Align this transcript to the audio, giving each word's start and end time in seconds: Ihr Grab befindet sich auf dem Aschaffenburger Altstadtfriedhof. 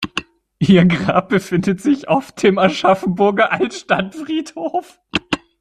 Ihr 0.57 0.83
Grab 0.87 1.29
befindet 1.29 1.79
sich 1.79 2.09
auf 2.09 2.31
dem 2.31 2.57
Aschaffenburger 2.57 3.51
Altstadtfriedhof. 3.51 4.99